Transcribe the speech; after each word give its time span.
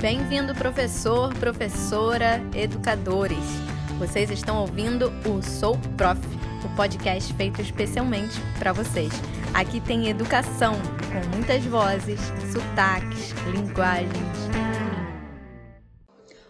Bem-vindo, 0.00 0.54
professor, 0.54 1.34
professora, 1.34 2.40
educadores. 2.54 3.44
Vocês 3.98 4.30
estão 4.30 4.60
ouvindo 4.60 5.10
o 5.28 5.42
Sou 5.42 5.76
Prof, 5.96 6.20
o 6.64 6.76
podcast 6.76 7.34
feito 7.34 7.60
especialmente 7.60 8.34
para 8.60 8.72
vocês. 8.72 9.10
Aqui 9.52 9.80
tem 9.80 10.08
educação 10.08 10.74
com 10.74 11.36
muitas 11.36 11.64
vozes, 11.64 12.20
sotaques, 12.52 13.32
linguagens. 13.52 14.14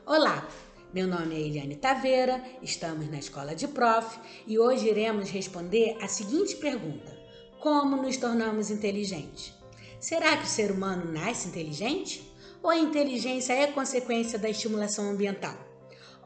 Olá, 0.05 0.47
meu 0.93 1.07
nome 1.07 1.35
é 1.35 1.41
Eliane 1.41 1.77
Taveira, 1.77 2.45
estamos 2.61 3.11
na 3.11 3.19
Escola 3.19 3.55
de 3.55 3.67
Prof 3.67 4.19
e 4.47 4.59
hoje 4.59 4.91
iremos 4.91 5.31
responder 5.31 5.97
a 6.03 6.07
seguinte 6.07 6.55
pergunta: 6.57 7.17
Como 7.61 7.97
nos 7.97 8.19
tornamos 8.19 8.71
inteligentes? 8.71 9.55
Será 9.99 10.37
que 10.37 10.45
o 10.45 10.47
ser 10.47 10.71
humano 10.71 11.11
nasce 11.11 11.49
inteligente? 11.49 12.29
Ou 12.63 12.71
a 12.71 12.79
inteligência 12.79 13.53
é 13.53 13.69
consequência 13.69 14.39
da 14.39 14.51
estimulação 14.51 15.11
ambiental? 15.11 15.57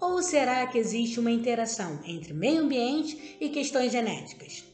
Ou 0.01 0.23
será 0.23 0.67
que 0.67 0.79
existe 0.79 1.21
uma 1.21 1.31
interação 1.31 2.01
entre 2.05 2.33
meio 2.33 2.63
ambiente 2.63 3.37
e 3.41 3.49
questões 3.51 3.93
genéticas? 3.93 4.65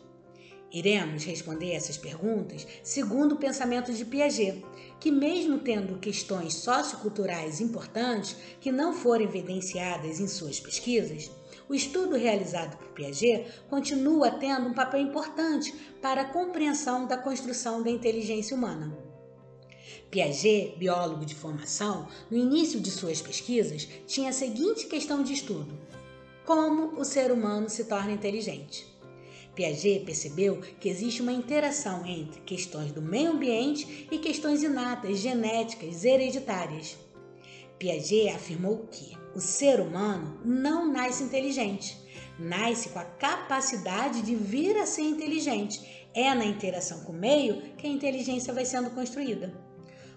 Iremos 0.71 1.25
responder 1.25 1.73
essas 1.73 1.97
perguntas 1.97 2.67
segundo 2.83 3.33
o 3.33 3.39
pensamento 3.39 3.93
de 3.93 4.05
Piaget, 4.05 4.65
que, 5.01 5.11
mesmo 5.11 5.59
tendo 5.59 5.99
questões 5.99 6.55
socioculturais 6.55 7.61
importantes 7.61 8.37
que 8.61 8.71
não 8.71 8.93
foram 8.93 9.25
evidenciadas 9.25 10.21
em 10.21 10.27
suas 10.27 10.61
pesquisas, 10.61 11.31
o 11.69 11.75
estudo 11.75 12.17
realizado 12.17 12.77
por 12.77 12.89
Piaget 12.89 13.47
continua 13.69 14.31
tendo 14.31 14.69
um 14.69 14.75
papel 14.75 15.01
importante 15.01 15.75
para 16.03 16.23
a 16.23 16.29
compreensão 16.29 17.07
da 17.07 17.17
construção 17.17 17.83
da 17.83 17.91
inteligência 17.91 18.57
humana. 18.57 19.08
Piaget, 20.11 20.79
biólogo 20.79 21.27
de 21.27 21.35
formação, 21.35 22.09
no 22.31 22.39
início 22.39 22.81
de 22.81 22.91
suas 22.91 23.21
pesquisas, 23.21 23.87
tinha 24.07 24.31
a 24.31 24.33
seguinte 24.33 24.87
questão 24.87 25.23
de 25.23 25.35
estudo: 25.35 25.79
como 26.47 26.99
o 26.99 27.05
ser 27.05 27.31
humano 27.31 27.69
se 27.69 27.85
torna 27.85 28.13
inteligente? 28.13 28.87
Piaget 29.55 30.07
percebeu 30.07 30.63
que 30.81 30.89
existe 30.89 31.21
uma 31.21 31.33
interação 31.33 32.07
entre 32.07 32.41
questões 32.41 32.91
do 32.91 33.03
meio 33.03 33.33
ambiente 33.33 34.09
e 34.11 34.17
questões 34.19 34.63
inatas, 34.63 35.19
genéticas, 35.19 36.05
hereditárias. 36.05 36.97
Piaget 37.79 38.31
afirmou 38.31 38.89
que 38.91 39.15
o 39.35 39.41
ser 39.41 39.79
humano 39.79 40.41
não 40.43 40.91
nasce 40.91 41.23
inteligente, 41.23 41.99
nasce 42.39 42.89
com 42.89 42.99
a 42.99 43.05
capacidade 43.05 44.23
de 44.23 44.35
vir 44.35 44.75
a 44.79 44.87
ser 44.87 45.03
inteligente. 45.03 46.09
É 46.15 46.35
na 46.35 46.47
interação 46.47 47.01
com 47.01 47.13
o 47.13 47.15
meio 47.15 47.61
que 47.77 47.87
a 47.87 47.91
inteligência 47.91 48.55
vai 48.55 48.65
sendo 48.65 48.91
construída. 48.91 49.68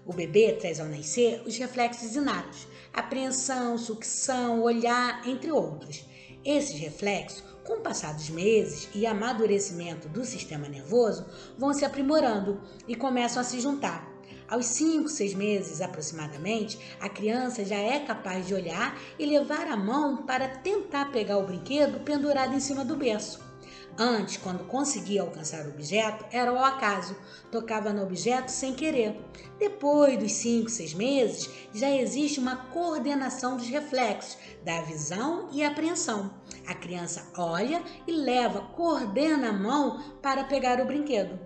O 0.04 0.12
bebê 0.12 0.52
traz 0.52 0.80
ao 0.80 0.86
nascer 0.86 1.42
os 1.46 1.56
reflexos 1.56 2.16
inatos, 2.16 2.66
apreensão, 2.92 3.78
sucção, 3.78 4.62
olhar, 4.62 5.26
entre 5.26 5.52
outros. 5.52 6.04
Esses 6.44 6.78
reflexos 6.78 7.44
com 7.64 7.74
o 7.74 7.80
passar 7.80 8.14
dos 8.14 8.28
meses 8.30 8.88
e 8.94 9.06
amadurecimento 9.06 10.08
do 10.08 10.24
sistema 10.24 10.68
nervoso, 10.68 11.24
vão 11.56 11.72
se 11.72 11.84
aprimorando 11.84 12.60
e 12.88 12.94
começam 12.94 13.40
a 13.40 13.44
se 13.44 13.60
juntar. 13.60 14.10
Aos 14.48 14.66
5, 14.66 15.08
6 15.08 15.34
meses 15.34 15.80
aproximadamente, 15.80 16.78
a 17.00 17.08
criança 17.08 17.64
já 17.64 17.78
é 17.78 18.00
capaz 18.00 18.46
de 18.46 18.54
olhar 18.54 18.98
e 19.18 19.24
levar 19.24 19.66
a 19.66 19.76
mão 19.76 20.26
para 20.26 20.48
tentar 20.48 21.10
pegar 21.10 21.38
o 21.38 21.46
brinquedo 21.46 22.00
pendurado 22.00 22.54
em 22.54 22.60
cima 22.60 22.84
do 22.84 22.96
berço. 22.96 23.51
Antes, 23.98 24.38
quando 24.38 24.64
conseguia 24.64 25.20
alcançar 25.20 25.66
o 25.66 25.70
objeto, 25.70 26.24
era 26.32 26.50
ao 26.50 26.64
acaso, 26.64 27.14
tocava 27.50 27.92
no 27.92 28.02
objeto 28.02 28.50
sem 28.50 28.74
querer. 28.74 29.20
Depois 29.58 30.18
dos 30.18 30.32
5, 30.32 30.70
6 30.70 30.94
meses, 30.94 31.50
já 31.74 31.90
existe 31.90 32.40
uma 32.40 32.56
coordenação 32.56 33.56
dos 33.56 33.68
reflexos, 33.68 34.38
da 34.64 34.80
visão 34.80 35.50
e 35.52 35.62
apreensão. 35.62 36.32
A 36.66 36.74
criança 36.74 37.26
olha 37.36 37.82
e 38.06 38.12
leva, 38.12 38.62
coordena 38.74 39.50
a 39.50 39.52
mão 39.52 40.02
para 40.22 40.44
pegar 40.44 40.80
o 40.80 40.86
brinquedo. 40.86 41.38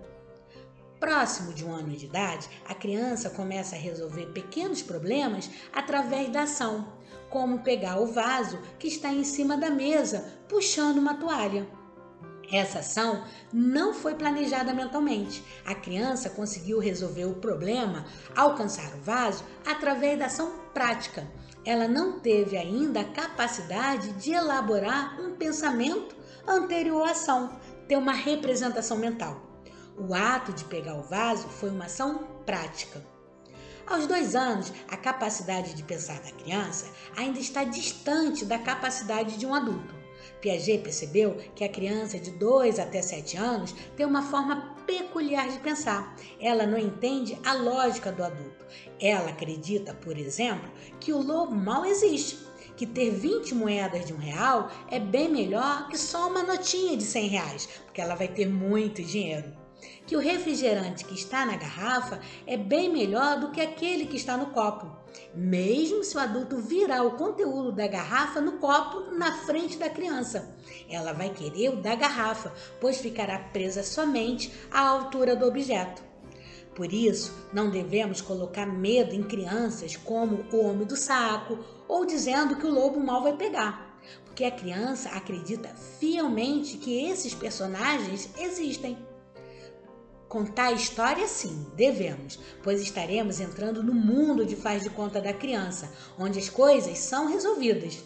Próximo 1.01 1.53
de 1.53 1.65
um 1.65 1.71
ano 1.71 1.89
de 1.89 2.05
idade, 2.05 2.49
a 2.65 2.73
criança 2.73 3.29
começa 3.29 3.75
a 3.75 3.79
resolver 3.79 4.27
pequenos 4.27 4.81
problemas 4.81 5.49
através 5.73 6.29
da 6.31 6.43
ação, 6.43 6.87
como 7.29 7.59
pegar 7.59 7.99
o 7.99 8.07
vaso 8.07 8.57
que 8.79 8.87
está 8.87 9.11
em 9.11 9.23
cima 9.23 9.57
da 9.57 9.69
mesa, 9.69 10.39
puxando 10.47 10.97
uma 10.97 11.13
toalha. 11.13 11.67
Essa 12.51 12.79
ação 12.79 13.23
não 13.51 13.93
foi 13.93 14.15
planejada 14.15 14.73
mentalmente. 14.73 15.43
A 15.65 15.75
criança 15.75 16.29
conseguiu 16.29 16.79
resolver 16.79 17.25
o 17.25 17.35
problema, 17.35 18.05
alcançar 18.35 18.93
o 18.95 19.01
vaso, 19.01 19.43
através 19.65 20.17
da 20.17 20.27
ação 20.27 20.53
prática. 20.73 21.27
Ela 21.65 21.87
não 21.87 22.19
teve 22.19 22.55
ainda 22.55 23.01
a 23.01 23.11
capacidade 23.11 24.13
de 24.13 24.31
elaborar 24.31 25.19
um 25.19 25.35
pensamento 25.35 26.15
anterior 26.47 27.05
à 27.05 27.11
ação, 27.11 27.59
ter 27.87 27.97
uma 27.97 28.13
representação 28.13 28.97
mental. 28.97 29.41
O 29.97 30.13
ato 30.13 30.53
de 30.53 30.63
pegar 30.65 30.95
o 30.95 31.03
vaso 31.03 31.49
foi 31.49 31.69
uma 31.69 31.85
ação 31.85 32.19
prática. 32.45 33.03
Aos 33.85 34.05
dois 34.05 34.35
anos, 34.35 34.71
a 34.89 34.95
capacidade 34.95 35.73
de 35.73 35.83
pensar 35.83 36.19
da 36.21 36.31
criança 36.31 36.87
ainda 37.15 37.39
está 37.39 37.63
distante 37.63 38.45
da 38.45 38.59
capacidade 38.59 39.37
de 39.37 39.45
um 39.45 39.53
adulto. 39.53 39.96
Piaget 40.41 40.83
percebeu 40.83 41.37
que 41.55 41.63
a 41.63 41.69
criança 41.69 42.19
de 42.19 42.31
2 42.31 42.79
até 42.79 43.01
7 43.01 43.37
anos 43.37 43.73
tem 43.95 44.05
uma 44.05 44.21
forma 44.21 44.75
peculiar 44.85 45.49
de 45.49 45.59
pensar. 45.59 46.15
Ela 46.39 46.65
não 46.65 46.77
entende 46.77 47.37
a 47.45 47.53
lógica 47.53 48.11
do 48.11 48.23
adulto. 48.23 48.65
Ela 48.99 49.29
acredita, 49.29 49.93
por 49.93 50.17
exemplo, 50.17 50.71
que 50.99 51.11
o 51.11 51.21
lobo 51.21 51.55
mal 51.55 51.85
existe, 51.85 52.37
que 52.75 52.85
ter 52.85 53.11
20 53.11 53.55
moedas 53.55 54.05
de 54.05 54.13
um 54.13 54.17
real 54.17 54.69
é 54.89 54.99
bem 54.99 55.29
melhor 55.29 55.87
que 55.89 55.97
só 55.97 56.29
uma 56.29 56.43
notinha 56.43 56.95
de 56.95 57.03
100 57.03 57.27
reais, 57.27 57.69
porque 57.85 58.01
ela 58.01 58.15
vai 58.15 58.27
ter 58.27 58.47
muito 58.47 59.01
dinheiro 59.01 59.66
que 60.05 60.15
o 60.15 60.19
refrigerante 60.19 61.03
que 61.05 61.13
está 61.13 61.45
na 61.45 61.55
garrafa 61.55 62.19
é 62.45 62.55
bem 62.55 62.89
melhor 62.89 63.39
do 63.39 63.51
que 63.51 63.61
aquele 63.61 64.05
que 64.05 64.15
está 64.15 64.37
no 64.37 64.47
copo, 64.47 64.89
mesmo 65.33 66.03
se 66.03 66.15
o 66.15 66.19
adulto 66.19 66.57
virar 66.57 67.03
o 67.03 67.17
conteúdo 67.17 67.71
da 67.71 67.87
garrafa 67.87 68.39
no 68.39 68.53
copo 68.53 69.11
na 69.11 69.33
frente 69.39 69.77
da 69.77 69.89
criança. 69.89 70.55
Ela 70.89 71.13
vai 71.13 71.29
querer 71.29 71.69
o 71.69 71.81
da 71.81 71.95
garrafa, 71.95 72.53
pois 72.79 72.97
ficará 72.97 73.37
presa 73.39 73.83
somente 73.83 74.51
à 74.71 74.87
altura 74.87 75.35
do 75.35 75.45
objeto. 75.45 76.07
Por 76.77 76.93
isso, 76.93 77.33
não 77.51 77.71
devemos 77.71 78.21
colocar 78.21 78.67
medo 78.67 79.15
em 79.15 79.23
crianças 79.23 79.95
como 79.95 80.45
o 80.51 80.63
homem 80.63 80.85
do 80.85 80.95
saco 80.95 81.57
ou 81.87 82.05
dizendo 82.05 82.55
que 82.55 82.67
o 82.67 82.71
lobo 82.71 82.99
mal 82.99 83.23
vai 83.23 83.35
pegar, 83.35 83.99
porque 84.23 84.43
a 84.43 84.51
criança 84.51 85.09
acredita 85.09 85.69
fielmente 85.99 86.77
que 86.77 87.09
esses 87.09 87.33
personagens 87.33 88.29
existem. 88.37 88.95
Contar 90.27 90.67
a 90.67 90.71
história, 90.73 91.25
sim, 91.25 91.65
devemos, 91.73 92.37
pois 92.61 92.81
estaremos 92.81 93.39
entrando 93.39 93.81
no 93.81 93.93
mundo 93.93 94.45
de 94.45 94.57
faz 94.57 94.83
de 94.83 94.89
conta 94.89 95.21
da 95.21 95.31
criança, 95.31 95.89
onde 96.19 96.37
as 96.37 96.49
coisas 96.49 96.97
são 96.99 97.27
resolvidas. 97.29 98.03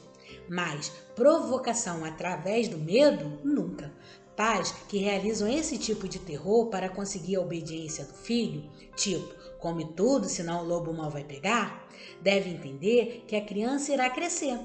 Mas 0.48 0.90
provocação 1.16 2.06
através 2.06 2.68
do 2.68 2.78
medo, 2.78 3.40
nunca. 3.44 3.92
Pais 4.36 4.72
que 4.88 5.00
realizam 5.00 5.48
esse 5.48 5.80
tipo 5.80 6.08
de 6.08 6.20
terror 6.20 6.68
para 6.68 6.90
conseguir 6.90 7.38
a 7.38 7.42
obediência 7.42 8.06
do 8.06 8.14
filho, 8.14 8.70
tipo, 8.96 9.34
come 9.58 9.86
tudo, 9.96 10.30
senão 10.30 10.64
o 10.64 10.68
lobo 10.68 10.94
mal 10.94 11.10
vai 11.10 11.24
pegar, 11.24 11.88
devem 12.22 12.54
entender 12.54 13.26
que 13.28 13.36
a 13.36 13.44
criança 13.44 13.94
irá 13.94 14.08
crescer. 14.12 14.60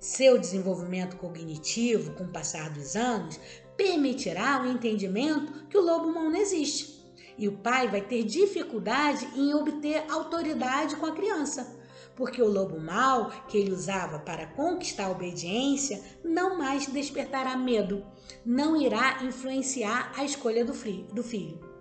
Seu 0.00 0.38
desenvolvimento 0.38 1.16
cognitivo, 1.16 2.14
com 2.14 2.24
o 2.24 2.32
passar 2.32 2.68
dos 2.70 2.96
anos, 2.96 3.38
permitirá 3.76 4.60
o 4.60 4.66
entendimento 4.66 5.68
que 5.68 5.78
o 5.78 5.82
lobo 5.82 6.12
mal 6.12 6.24
não 6.24 6.36
existe 6.36 6.95
e 7.38 7.48
o 7.48 7.58
pai 7.58 7.88
vai 7.88 8.00
ter 8.00 8.24
dificuldade 8.24 9.26
em 9.34 9.54
obter 9.54 10.04
autoridade 10.10 10.96
com 10.96 11.06
a 11.06 11.12
criança, 11.12 11.76
porque 12.14 12.40
o 12.40 12.48
lobo 12.48 12.80
mau 12.80 13.30
que 13.48 13.58
ele 13.58 13.72
usava 13.72 14.18
para 14.18 14.46
conquistar 14.46 15.06
a 15.06 15.10
obediência 15.10 16.02
não 16.24 16.58
mais 16.58 16.86
despertará 16.86 17.56
medo, 17.56 18.04
não 18.44 18.80
irá 18.80 19.22
influenciar 19.22 20.12
a 20.16 20.24
escolha 20.24 20.64
do 20.64 20.74
filho. 20.74 21.76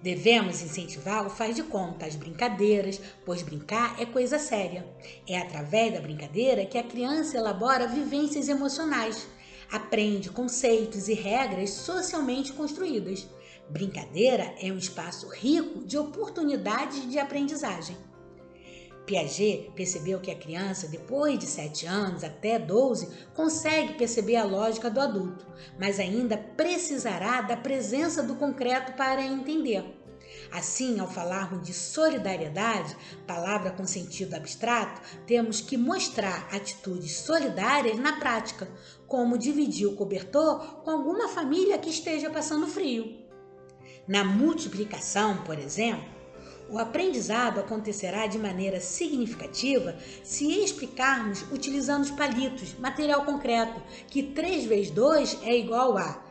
Devemos 0.00 0.62
incentivar 0.62 1.26
o 1.26 1.30
faz 1.30 1.56
de 1.56 1.64
conta, 1.64 2.06
as 2.06 2.14
brincadeiras, 2.14 3.00
pois 3.24 3.42
brincar 3.42 4.00
é 4.00 4.06
coisa 4.06 4.38
séria. 4.38 4.86
É 5.28 5.36
através 5.36 5.92
da 5.92 6.00
brincadeira 6.00 6.64
que 6.64 6.78
a 6.78 6.84
criança 6.84 7.36
elabora 7.36 7.88
vivências 7.88 8.48
emocionais, 8.48 9.26
aprende 9.70 10.30
conceitos 10.30 11.08
e 11.08 11.14
regras 11.14 11.70
socialmente 11.70 12.52
construídas. 12.52 13.26
Brincadeira 13.70 14.54
é 14.60 14.72
um 14.72 14.78
espaço 14.78 15.28
rico 15.28 15.84
de 15.84 15.98
oportunidades 15.98 17.08
de 17.10 17.18
aprendizagem. 17.18 17.96
Piaget 19.04 19.70
percebeu 19.74 20.20
que 20.20 20.30
a 20.30 20.36
criança, 20.36 20.86
depois 20.86 21.38
de 21.38 21.46
7 21.46 21.86
anos 21.86 22.22
até 22.22 22.58
12, 22.58 23.08
consegue 23.34 23.94
perceber 23.94 24.36
a 24.36 24.44
lógica 24.44 24.90
do 24.90 25.00
adulto, 25.00 25.46
mas 25.78 25.98
ainda 25.98 26.36
precisará 26.36 27.40
da 27.40 27.56
presença 27.56 28.22
do 28.22 28.34
concreto 28.34 28.92
para 28.92 29.22
entender. 29.22 29.98
Assim, 30.52 30.98
ao 30.98 31.08
falarmos 31.08 31.66
de 31.66 31.72
solidariedade, 31.72 32.96
palavra 33.26 33.70
com 33.70 33.86
sentido 33.86 34.34
abstrato, 34.34 35.00
temos 35.26 35.60
que 35.60 35.76
mostrar 35.76 36.48
atitudes 36.54 37.12
solidárias 37.12 37.98
na 37.98 38.18
prática, 38.18 38.68
como 39.06 39.38
dividir 39.38 39.86
o 39.86 39.96
cobertor 39.96 40.82
com 40.82 40.90
alguma 40.90 41.28
família 41.28 41.78
que 41.78 41.90
esteja 41.90 42.30
passando 42.30 42.66
frio. 42.66 43.17
Na 44.08 44.24
multiplicação, 44.24 45.44
por 45.44 45.58
exemplo, 45.58 46.08
o 46.70 46.78
aprendizado 46.78 47.60
acontecerá 47.60 48.26
de 48.26 48.38
maneira 48.38 48.80
significativa 48.80 49.94
se 50.24 50.64
explicarmos 50.64 51.42
utilizando 51.52 52.04
os 52.04 52.10
palitos, 52.10 52.74
material 52.78 53.26
concreto, 53.26 53.78
que 54.06 54.22
3 54.22 54.64
vezes 54.64 54.90
2 54.92 55.40
é 55.42 55.58
igual 55.58 55.98
a 55.98 56.24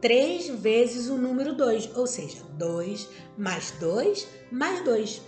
3 0.00 0.48
vezes 0.60 1.08
o 1.08 1.16
número 1.16 1.56
2, 1.56 1.96
ou 1.96 2.06
seja, 2.06 2.38
2 2.56 3.08
mais 3.36 3.72
2 3.80 4.28
mais 4.52 4.84
2. 4.84 5.20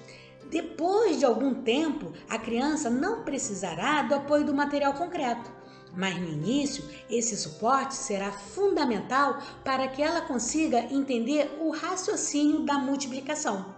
Depois 0.50 1.18
de 1.18 1.24
algum 1.24 1.54
tempo, 1.62 2.12
a 2.28 2.38
criança 2.38 2.88
não 2.88 3.24
precisará 3.24 4.02
do 4.02 4.14
apoio 4.14 4.44
do 4.44 4.54
material 4.54 4.94
concreto, 4.94 5.50
mas 5.96 6.18
no 6.20 6.28
início, 6.28 6.84
esse 7.10 7.36
suporte 7.36 7.94
será 7.94 8.30
fundamental 8.30 9.40
para 9.64 9.88
que 9.88 10.02
ela 10.02 10.20
consiga 10.20 10.78
entender 10.92 11.56
o 11.60 11.70
raciocínio 11.70 12.64
da 12.64 12.74
multiplicação. 12.78 13.74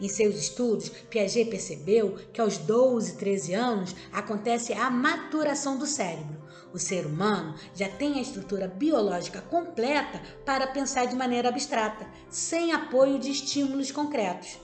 Em 0.00 0.08
seus 0.08 0.36
estudos, 0.36 0.88
Piaget 0.88 1.50
percebeu 1.50 2.16
que 2.32 2.40
aos 2.40 2.58
12, 2.58 3.16
13 3.16 3.54
anos 3.54 3.96
acontece 4.12 4.72
a 4.72 4.90
maturação 4.90 5.78
do 5.78 5.86
cérebro. 5.86 6.42
O 6.72 6.78
ser 6.78 7.06
humano 7.06 7.54
já 7.74 7.88
tem 7.88 8.18
a 8.18 8.22
estrutura 8.22 8.66
biológica 8.66 9.40
completa 9.42 10.20
para 10.44 10.66
pensar 10.66 11.06
de 11.06 11.16
maneira 11.16 11.48
abstrata, 11.48 12.06
sem 12.30 12.72
apoio 12.72 13.18
de 13.18 13.30
estímulos 13.30 13.90
concretos. 13.90 14.58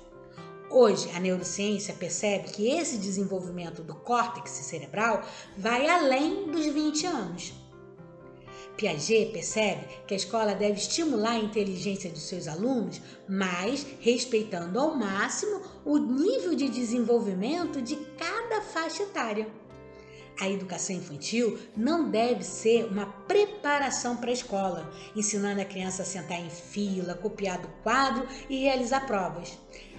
Hoje, 0.71 1.11
a 1.15 1.21
neurociência 1.21 1.95
percebe 1.95 2.51
que 2.51 2.69
esse 2.69 2.99
desenvolvimento 2.99 3.83
do 3.83 3.95
córtex 3.95 4.51
cerebral 4.51 5.23
vai 5.57 5.89
além 5.89 6.51
dos 6.51 6.67
20 6.67 7.07
anos. 7.07 7.55
Piaget 8.77 9.33
percebe 9.33 9.87
que 10.07 10.15
a 10.15 10.17
escola 10.17 10.55
deve 10.55 10.75
estimular 10.75 11.33
a 11.33 11.39
inteligência 11.39 12.11
dos 12.11 12.23
seus 12.29 12.47
alunos, 12.47 13.01
mas 13.27 13.85
respeitando 13.99 14.79
ao 14.79 14.95
máximo 14.95 15.63
o 15.85 15.97
nível 15.97 16.55
de 16.55 16.69
desenvolvimento 16.69 17.81
de 17.81 17.97
cada 18.17 18.61
faixa 18.61 19.03
etária. 19.03 19.49
A 20.41 20.49
educação 20.49 20.95
infantil 20.95 21.59
não 21.77 22.09
deve 22.09 22.45
ser 22.45 22.85
uma 22.85 23.07
preparação 23.07 24.17
para 24.17 24.31
a 24.31 24.33
escola, 24.33 24.93
ensinando 25.17 25.61
a 25.61 25.65
criança 25.65 26.03
a 26.03 26.07
sentar 26.07 26.39
em 26.39 26.49
fila, 26.49 27.15
copiar 27.15 27.59
do 27.59 27.67
quadro 27.83 28.25
e 28.49 28.61
realizar 28.61 29.05
provas. 29.05 29.59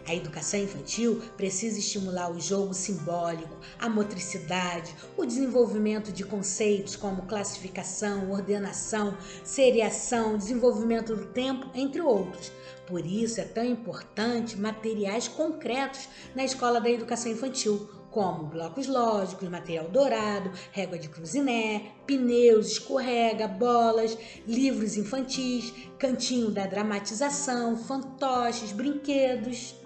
A 0.10 0.16
educação 0.16 0.60
infantil 0.60 1.22
precisa 1.38 1.78
estimular 1.78 2.32
o 2.32 2.42
jogo 2.42 2.74
simbólico, 2.74 3.56
a 3.78 3.88
motricidade, 3.88 4.96
o 5.16 5.24
desenvolvimento 5.24 6.12
de 6.12 6.24
conceitos 6.24 6.96
como 6.96 7.28
classificação, 7.28 8.32
ordenação, 8.32 9.16
seriação, 9.44 10.36
desenvolvimento 10.36 11.16
do 11.16 11.28
tempo, 11.28 11.70
entre 11.76 12.02
outros. 12.02 12.52
Por 12.88 13.06
isso 13.06 13.40
é 13.40 13.44
tão 13.44 13.64
importante 13.64 14.60
materiais 14.60 15.28
concretos 15.28 16.10
na 16.34 16.44
escola 16.44 16.82
da 16.82 16.90
educação 16.90 17.32
infantil, 17.32 17.88
como 18.10 18.48
blocos 18.48 18.88
lógicos, 18.88 19.48
material 19.48 19.90
dourado, 19.90 20.52
régua 20.72 20.98
de 20.98 21.08
cruziné, 21.08 21.92
pneus, 22.08 22.72
escorrega, 22.72 23.48
bolas, 23.48 24.18
livros 24.48 24.98
infantis, 24.98 25.72
cantinho 26.00 26.50
da 26.50 26.66
dramatização, 26.66 27.78
fantoches, 27.78 28.72
brinquedos. 28.72 29.78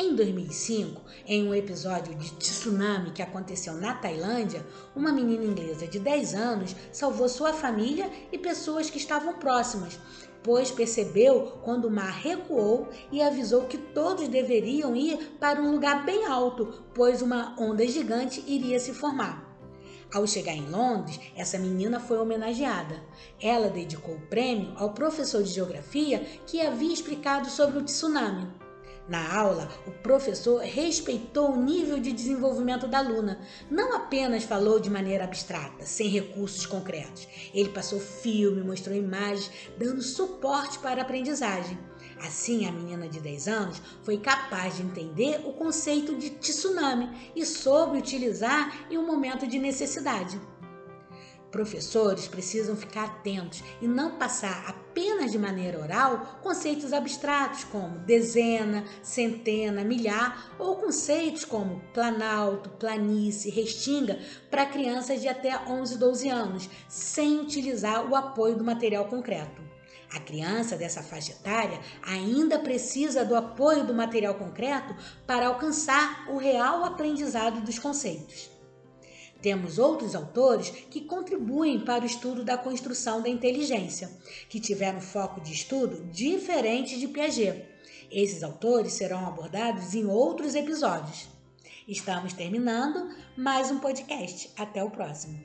Em 0.00 0.14
2005, 0.14 1.02
em 1.26 1.48
um 1.48 1.52
episódio 1.52 2.14
de 2.14 2.30
tsunami 2.34 3.10
que 3.10 3.20
aconteceu 3.20 3.74
na 3.74 3.94
Tailândia, 3.94 4.64
uma 4.94 5.10
menina 5.10 5.42
inglesa 5.44 5.88
de 5.88 5.98
10 5.98 6.34
anos 6.34 6.76
salvou 6.92 7.28
sua 7.28 7.52
família 7.52 8.08
e 8.30 8.38
pessoas 8.38 8.88
que 8.88 8.96
estavam 8.96 9.40
próximas, 9.40 9.98
pois 10.40 10.70
percebeu 10.70 11.58
quando 11.64 11.86
o 11.86 11.90
mar 11.90 12.12
recuou 12.12 12.86
e 13.10 13.20
avisou 13.20 13.62
que 13.62 13.76
todos 13.76 14.28
deveriam 14.28 14.94
ir 14.94 15.36
para 15.40 15.60
um 15.60 15.72
lugar 15.72 16.04
bem 16.04 16.26
alto, 16.26 16.84
pois 16.94 17.20
uma 17.20 17.60
onda 17.60 17.84
gigante 17.84 18.40
iria 18.46 18.78
se 18.78 18.94
formar. 18.94 19.52
Ao 20.14 20.24
chegar 20.28 20.54
em 20.54 20.70
Londres, 20.70 21.18
essa 21.34 21.58
menina 21.58 21.98
foi 21.98 22.18
homenageada. 22.18 23.02
Ela 23.42 23.68
dedicou 23.68 24.14
o 24.14 24.26
prêmio 24.28 24.74
ao 24.76 24.94
professor 24.94 25.42
de 25.42 25.50
geografia 25.50 26.24
que 26.46 26.60
havia 26.60 26.94
explicado 26.94 27.50
sobre 27.50 27.80
o 27.80 27.82
tsunami. 27.82 28.67
Na 29.08 29.38
aula, 29.38 29.70
o 29.86 29.90
professor 29.90 30.60
respeitou 30.60 31.52
o 31.52 31.64
nível 31.64 31.98
de 31.98 32.12
desenvolvimento 32.12 32.86
da 32.86 32.98
aluna. 32.98 33.40
Não 33.70 33.96
apenas 33.96 34.44
falou 34.44 34.78
de 34.78 34.90
maneira 34.90 35.24
abstrata, 35.24 35.86
sem 35.86 36.08
recursos 36.08 36.66
concretos. 36.66 37.26
Ele 37.54 37.70
passou 37.70 37.98
filme, 37.98 38.62
mostrou 38.62 38.94
imagens, 38.94 39.50
dando 39.78 40.02
suporte 40.02 40.78
para 40.80 41.00
a 41.00 41.04
aprendizagem. 41.04 41.78
Assim, 42.20 42.66
a 42.66 42.72
menina 42.72 43.08
de 43.08 43.18
10 43.18 43.48
anos 43.48 43.80
foi 44.02 44.18
capaz 44.18 44.76
de 44.76 44.82
entender 44.82 45.40
o 45.46 45.54
conceito 45.54 46.14
de 46.14 46.28
tsunami 46.28 47.32
e 47.34 47.46
soube 47.46 47.96
utilizar 47.96 48.86
em 48.90 48.98
um 48.98 49.06
momento 49.06 49.46
de 49.46 49.58
necessidade. 49.58 50.38
Professores 51.50 52.28
precisam 52.28 52.76
ficar 52.76 53.04
atentos 53.04 53.64
e 53.80 53.88
não 53.88 54.18
passar 54.18 54.68
apenas 54.68 55.32
de 55.32 55.38
maneira 55.38 55.80
oral 55.80 56.38
conceitos 56.42 56.92
abstratos 56.92 57.64
como 57.64 58.00
dezena, 58.00 58.84
centena, 59.02 59.82
milhar 59.82 60.54
ou 60.58 60.76
conceitos 60.76 61.46
como 61.46 61.80
planalto, 61.94 62.68
planície, 62.70 63.50
restinga 63.50 64.18
para 64.50 64.66
crianças 64.66 65.22
de 65.22 65.28
até 65.28 65.58
11, 65.66 65.96
12 65.96 66.28
anos, 66.28 66.70
sem 66.86 67.40
utilizar 67.40 68.10
o 68.10 68.14
apoio 68.14 68.56
do 68.56 68.64
material 68.64 69.06
concreto. 69.06 69.62
A 70.12 70.20
criança 70.20 70.76
dessa 70.76 71.02
faixa 71.02 71.32
etária 71.32 71.80
ainda 72.02 72.58
precisa 72.58 73.24
do 73.24 73.34
apoio 73.34 73.86
do 73.86 73.94
material 73.94 74.34
concreto 74.34 74.94
para 75.26 75.46
alcançar 75.46 76.26
o 76.28 76.36
real 76.36 76.84
aprendizado 76.84 77.62
dos 77.62 77.78
conceitos. 77.78 78.57
Temos 79.40 79.78
outros 79.78 80.14
autores 80.14 80.70
que 80.90 81.02
contribuem 81.02 81.80
para 81.80 82.02
o 82.02 82.06
estudo 82.06 82.42
da 82.42 82.58
construção 82.58 83.22
da 83.22 83.28
inteligência, 83.28 84.10
que 84.48 84.58
tiveram 84.58 85.00
foco 85.00 85.40
de 85.40 85.52
estudo 85.52 86.04
diferente 86.10 86.98
de 86.98 87.06
Piaget. 87.06 87.64
Esses 88.10 88.42
autores 88.42 88.94
serão 88.94 89.26
abordados 89.26 89.94
em 89.94 90.06
outros 90.06 90.54
episódios. 90.54 91.28
Estamos 91.86 92.32
terminando 92.32 93.14
mais 93.36 93.70
um 93.70 93.78
podcast. 93.78 94.50
Até 94.56 94.82
o 94.82 94.90
próximo. 94.90 95.38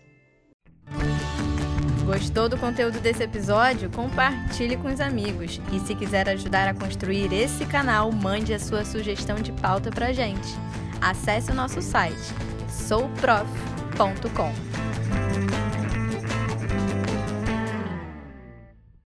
Gostou 2.06 2.50
do 2.50 2.58
conteúdo 2.58 3.00
desse 3.00 3.24
episódio? 3.24 3.90
Compartilhe 3.92 4.76
com 4.76 4.92
os 4.92 5.00
amigos. 5.00 5.62
E 5.72 5.80
se 5.80 5.96
quiser 5.96 6.28
ajudar 6.30 6.68
a 6.68 6.74
construir 6.74 7.32
esse 7.32 7.66
canal, 7.66 8.12
mande 8.12 8.54
a 8.54 8.60
sua 8.60 8.84
sugestão 8.84 9.38
de 9.38 9.54
pauta 9.54 9.90
pra 9.90 10.12
gente. 10.12 10.50
Acesse 11.00 11.52
o 11.52 11.56
nosso 11.56 11.82
site 11.82 12.34
souprof.com. 13.98 14.73